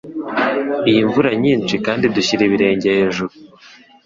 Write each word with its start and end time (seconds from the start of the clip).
iyi 0.89 1.01
mvura 1.07 1.31
nyinshi 1.43 1.75
kandi 1.85 2.05
dushyira 2.15 2.41
ibirenge 2.45 2.87
hejuru 2.97 3.33